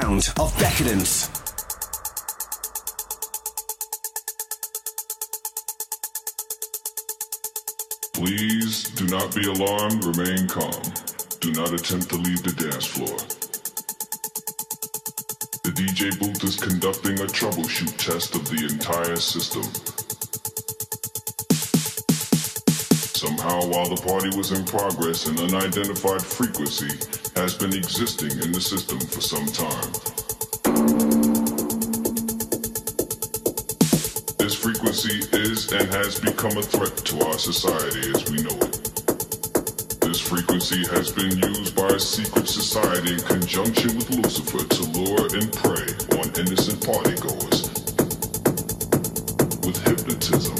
[0.00, 1.28] Sound of decadence.
[8.12, 10.82] Please do not be alarmed, remain calm.
[11.38, 13.16] Do not attempt to leave the dance floor.
[15.62, 19.62] The DJ booth is conducting a troubleshoot test of the entire system.
[23.24, 26.92] Somehow, while the party was in progress, an unidentified frequency
[27.40, 29.88] has been existing in the system for some time.
[34.36, 38.92] This frequency is and has become a threat to our society as we know it.
[40.04, 45.32] This frequency has been used by a secret society in conjunction with Lucifer to lure
[45.32, 45.88] and prey
[46.20, 47.72] on innocent partygoers.
[49.64, 50.53] With hypnotism,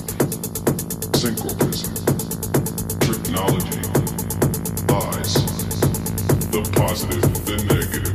[6.54, 8.14] the positive, the negative,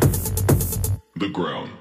[1.16, 1.79] the ground.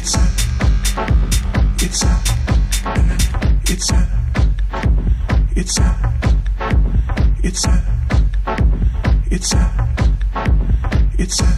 [0.00, 0.38] And
[11.28, 11.57] you're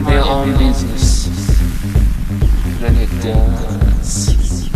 [0.00, 1.28] mind their own business.
[2.80, 4.68] Then it does.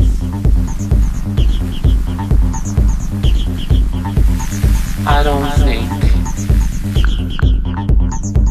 [5.07, 5.91] I don't think.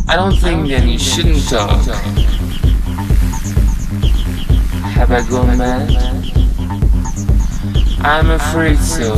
[0.09, 1.85] I don't think that you shouldn't talk.
[4.95, 5.89] Have I gone mad?
[8.01, 9.15] I'm afraid so.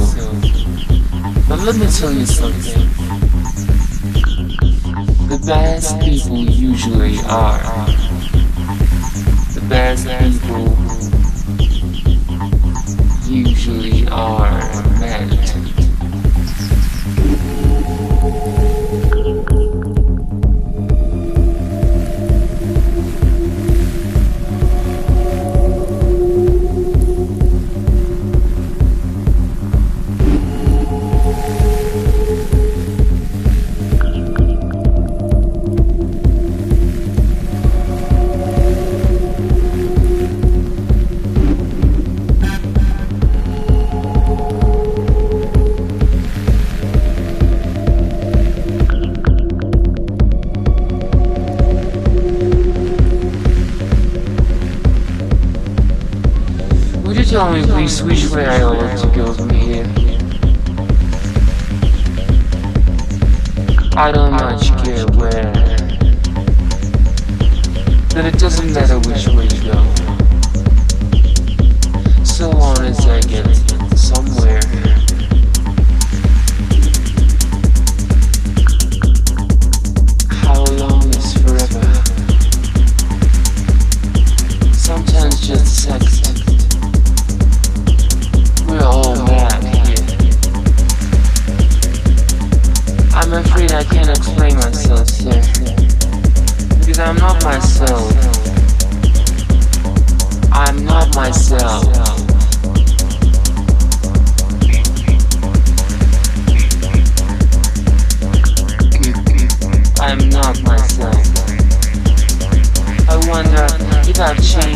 [1.47, 2.82] But let me tell you something.
[7.34, 7.93] are.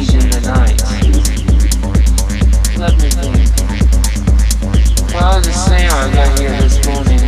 [0.03, 0.51] strange the
[5.89, 7.19] I got here this morning.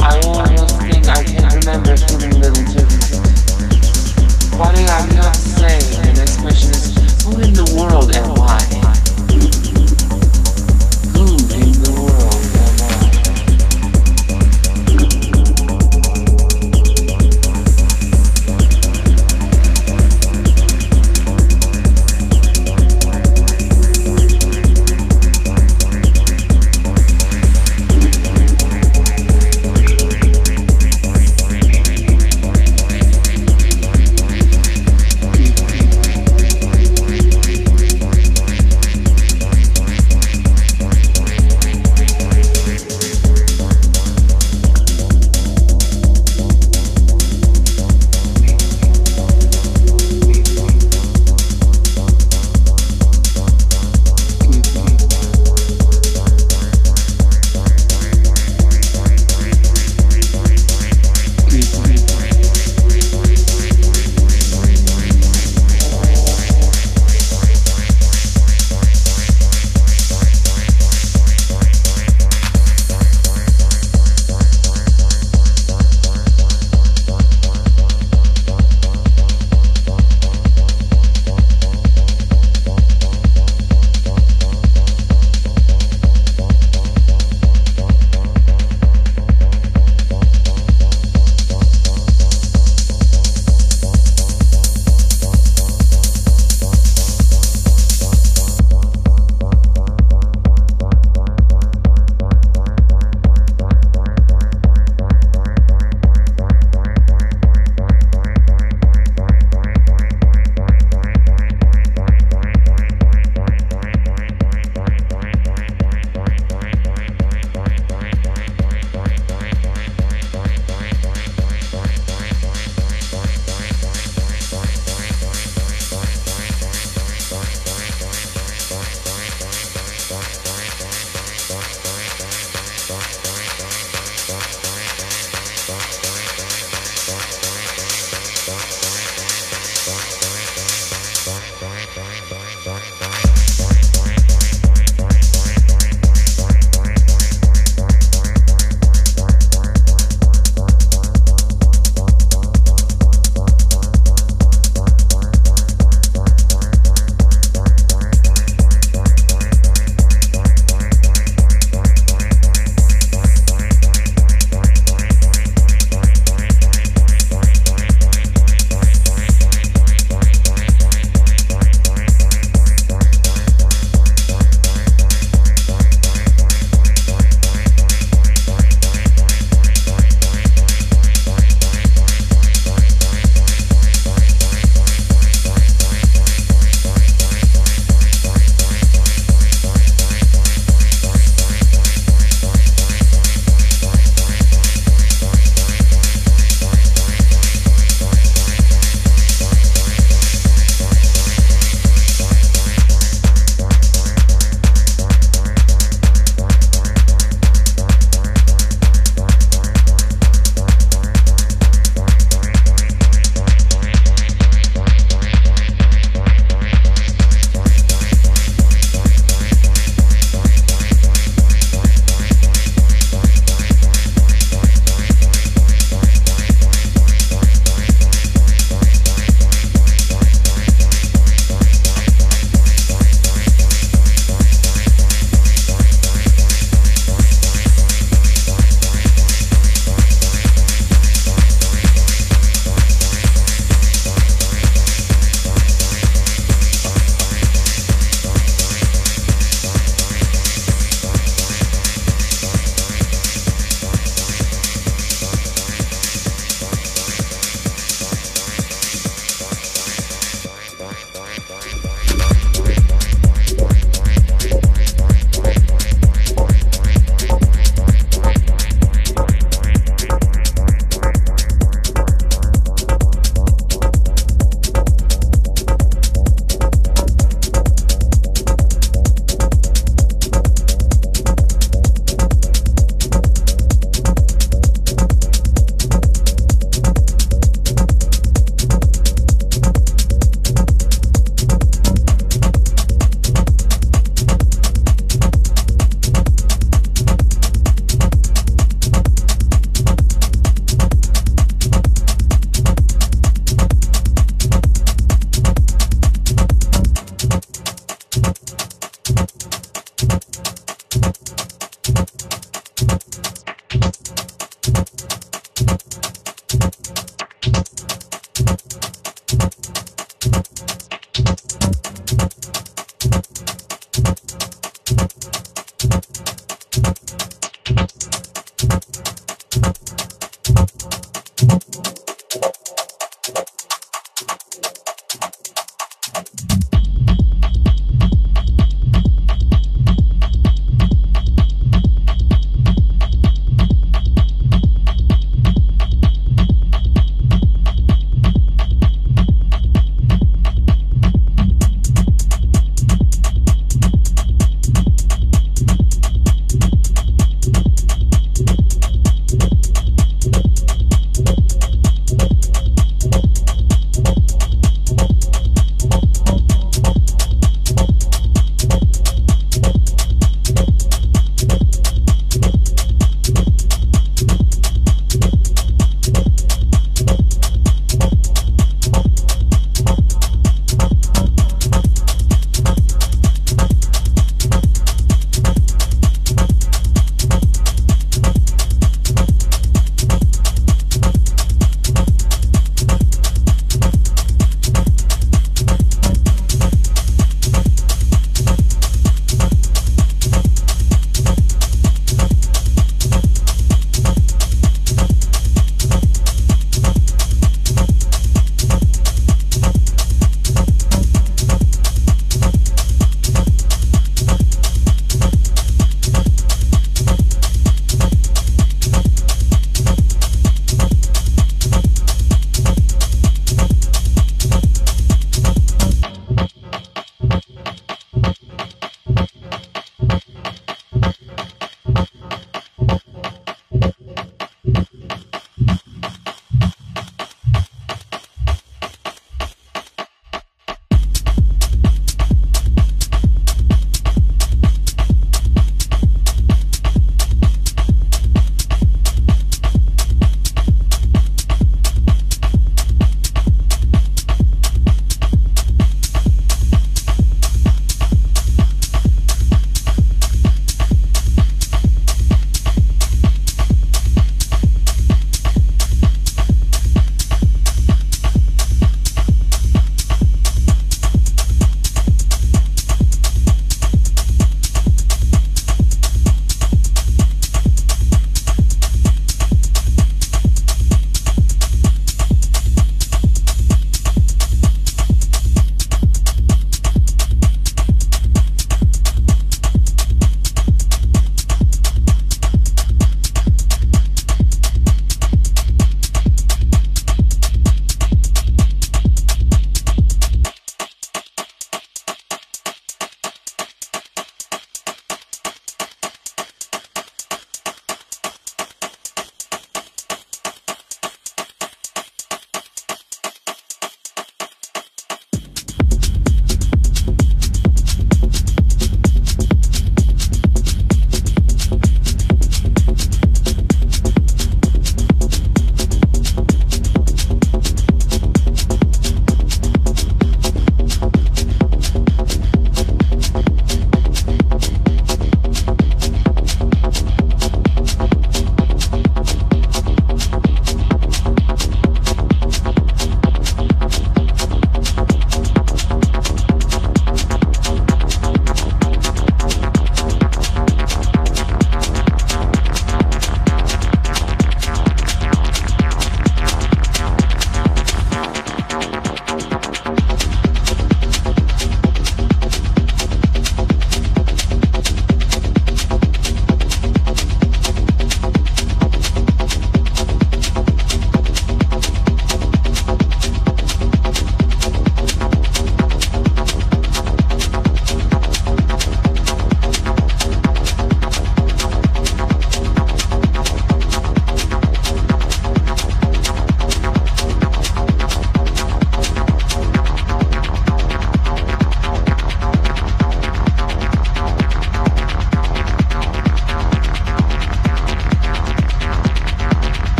[0.00, 2.64] I almost think I can't remember feeling little.
[4.58, 5.78] Why did I not say
[6.08, 8.79] an expression is who in the world and why?